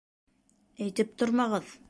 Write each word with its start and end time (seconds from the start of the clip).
Әйтеп 0.87 1.15
тормағыҙ! 1.23 1.77